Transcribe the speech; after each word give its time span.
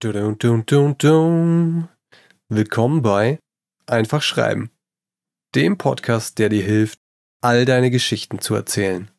Dun, 0.00 0.38
dun, 0.38 0.64
dun, 0.64 0.96
dun. 0.96 1.88
Willkommen 2.48 3.02
bei 3.02 3.40
Einfach 3.88 4.22
Schreiben, 4.22 4.70
dem 5.56 5.76
Podcast, 5.76 6.38
der 6.38 6.48
dir 6.50 6.62
hilft, 6.62 7.00
all 7.40 7.64
deine 7.64 7.90
Geschichten 7.90 8.40
zu 8.40 8.54
erzählen. 8.54 9.10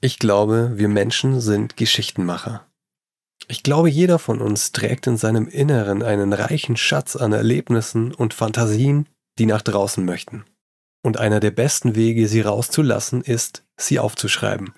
Ich 0.00 0.18
glaube, 0.18 0.72
wir 0.74 0.88
Menschen 0.88 1.40
sind 1.40 1.76
Geschichtenmacher. 1.76 2.66
Ich 3.46 3.62
glaube, 3.62 3.88
jeder 3.88 4.18
von 4.18 4.40
uns 4.40 4.72
trägt 4.72 5.06
in 5.06 5.16
seinem 5.16 5.46
Inneren 5.46 6.02
einen 6.02 6.32
reichen 6.32 6.76
Schatz 6.76 7.14
an 7.14 7.32
Erlebnissen 7.32 8.12
und 8.12 8.34
Fantasien, 8.34 9.08
die 9.38 9.46
nach 9.46 9.62
draußen 9.62 10.04
möchten. 10.04 10.44
Und 11.04 11.18
einer 11.18 11.38
der 11.38 11.52
besten 11.52 11.94
Wege, 11.94 12.26
sie 12.26 12.40
rauszulassen, 12.40 13.22
ist, 13.22 13.64
sie 13.76 14.00
aufzuschreiben. 14.00 14.74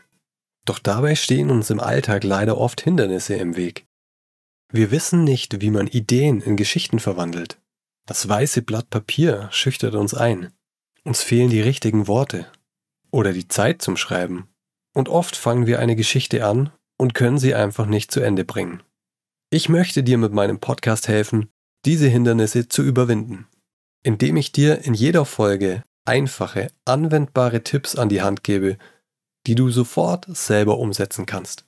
Doch 0.67 0.79
dabei 0.79 1.15
stehen 1.15 1.51
uns 1.51 1.71
im 1.71 1.81
Alltag 1.81 2.23
leider 2.23 2.59
oft 2.59 2.83
Hindernisse 2.83 3.37
im 3.37 3.57
Weg. 3.57 3.88
Wir 4.71 4.91
wissen 4.91 5.25
nicht, 5.25 5.63
wie 5.63 5.71
man 5.71 5.87
Ideen 5.87 6.43
in 6.43 6.57
Geschichten 6.57 6.99
verwandelt. 6.99 7.59
Das 8.07 8.29
weiße 8.29 8.63
Blatt 8.63 8.91
Papier 8.91 9.49
schüchtert 9.51 9.95
uns 9.95 10.13
ein. 10.13 10.53
Uns 11.05 11.23
fehlen 11.23 11.49
die 11.49 11.63
richtigen 11.63 12.07
Worte 12.07 12.47
oder 13.11 13.33
die 13.33 13.49
Zeit 13.49 13.81
zum 13.81 13.97
Schreiben. 13.97 14.49
Und 14.95 15.09
oft 15.09 15.37
fangen 15.37 15.67
wir 15.67 15.79
eine 15.79 15.97
Geschichte 15.97 16.45
an 16.45 16.71
und 16.99 17.15
können 17.15 17.39
sie 17.39 17.55
einfach 17.55 17.87
nicht 17.87 18.11
zu 18.11 18.21
Ende 18.21 18.45
bringen. 18.45 18.83
Ich 19.51 19.71
möchte 19.71 20.03
dir 20.03 20.19
mit 20.19 20.33
meinem 20.33 20.61
Podcast 20.61 21.09
helfen, 21.09 21.49
diese 21.87 22.09
Hindernisse 22.09 22.69
zu 22.69 22.83
überwinden, 22.83 23.47
indem 24.03 24.37
ich 24.37 24.53
dir 24.53 24.85
in 24.85 24.93
jeder 24.93 25.25
Folge 25.25 25.85
einfache, 26.05 26.71
anwendbare 26.85 27.63
Tipps 27.65 27.97
an 27.97 28.11
die 28.11 28.21
Hand 28.21 28.45
gebe, 28.45 28.77
die 29.47 29.55
du 29.55 29.71
sofort 29.71 30.27
selber 30.29 30.79
umsetzen 30.79 31.25
kannst. 31.25 31.65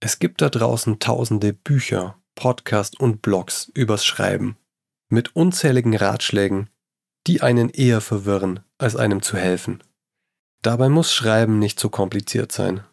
Es 0.00 0.20
gibt 0.20 0.42
da 0.42 0.50
draußen 0.50 1.00
tausende 1.00 1.52
Bücher, 1.52 2.16
Podcast 2.34 2.98
und 3.00 3.22
Blogs 3.22 3.70
übers 3.74 4.04
Schreiben 4.04 4.56
mit 5.14 5.34
unzähligen 5.36 5.96
Ratschlägen, 5.96 6.68
die 7.26 7.40
einen 7.40 7.70
eher 7.70 8.00
verwirren, 8.00 8.60
als 8.78 8.96
einem 8.96 9.22
zu 9.22 9.36
helfen. 9.36 9.82
Dabei 10.62 10.88
muss 10.88 11.14
Schreiben 11.14 11.58
nicht 11.58 11.78
so 11.78 11.88
kompliziert 11.88 12.52
sein. 12.52 12.84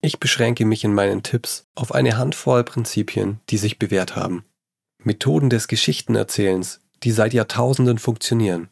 Ich 0.00 0.20
beschränke 0.20 0.64
mich 0.64 0.84
in 0.84 0.94
meinen 0.94 1.22
Tipps 1.22 1.66
auf 1.74 1.94
eine 1.94 2.16
Handvoll 2.16 2.64
Prinzipien, 2.64 3.40
die 3.50 3.58
sich 3.58 3.78
bewährt 3.78 4.16
haben. 4.16 4.44
Methoden 5.02 5.50
des 5.50 5.68
Geschichtenerzählens, 5.68 6.80
die 7.02 7.10
seit 7.10 7.34
Jahrtausenden 7.34 7.98
funktionieren. 7.98 8.68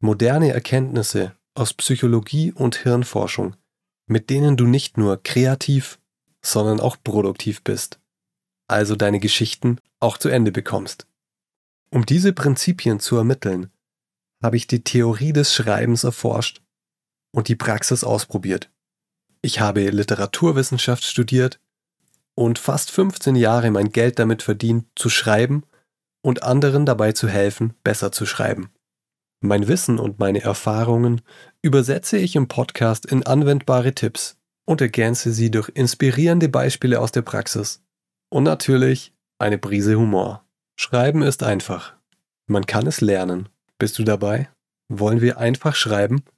Moderne 0.00 0.52
Erkenntnisse 0.52 1.34
aus 1.54 1.74
Psychologie 1.74 2.52
und 2.52 2.76
Hirnforschung, 2.76 3.56
mit 4.06 4.30
denen 4.30 4.56
du 4.56 4.66
nicht 4.66 4.96
nur 4.96 5.22
kreativ, 5.22 5.98
sondern 6.42 6.80
auch 6.80 6.96
produktiv 7.02 7.62
bist 7.62 7.98
also 8.68 8.96
deine 8.96 9.18
Geschichten, 9.18 9.78
auch 10.00 10.18
zu 10.18 10.28
Ende 10.28 10.52
bekommst. 10.52 11.06
Um 11.90 12.06
diese 12.06 12.32
Prinzipien 12.32 13.00
zu 13.00 13.16
ermitteln, 13.16 13.70
habe 14.42 14.56
ich 14.56 14.66
die 14.66 14.84
Theorie 14.84 15.32
des 15.32 15.54
Schreibens 15.54 16.04
erforscht 16.04 16.62
und 17.32 17.48
die 17.48 17.56
Praxis 17.56 18.04
ausprobiert. 18.04 18.70
Ich 19.42 19.60
habe 19.60 19.88
Literaturwissenschaft 19.88 21.04
studiert 21.04 21.60
und 22.34 22.58
fast 22.58 22.90
15 22.90 23.36
Jahre 23.36 23.70
mein 23.70 23.90
Geld 23.90 24.18
damit 24.18 24.42
verdient, 24.42 24.86
zu 24.94 25.08
schreiben 25.08 25.64
und 26.22 26.42
anderen 26.42 26.86
dabei 26.86 27.12
zu 27.12 27.28
helfen, 27.28 27.74
besser 27.82 28.12
zu 28.12 28.26
schreiben. 28.26 28.70
Mein 29.40 29.68
Wissen 29.68 29.98
und 29.98 30.18
meine 30.18 30.42
Erfahrungen 30.42 31.22
übersetze 31.62 32.18
ich 32.18 32.34
im 32.34 32.48
Podcast 32.48 33.06
in 33.06 33.24
anwendbare 33.24 33.94
Tipps 33.94 34.36
und 34.64 34.80
ergänze 34.80 35.32
sie 35.32 35.50
durch 35.50 35.68
inspirierende 35.68 36.48
Beispiele 36.48 37.00
aus 37.00 37.12
der 37.12 37.22
Praxis. 37.22 37.82
Und 38.30 38.44
natürlich 38.44 39.14
eine 39.38 39.58
Prise 39.58 39.96
Humor. 39.98 40.44
Schreiben 40.76 41.22
ist 41.22 41.42
einfach. 41.42 41.94
Man 42.46 42.66
kann 42.66 42.86
es 42.86 43.00
lernen. 43.00 43.48
Bist 43.78 43.98
du 43.98 44.04
dabei? 44.04 44.50
Wollen 44.88 45.20
wir 45.20 45.38
einfach 45.38 45.74
schreiben? 45.74 46.22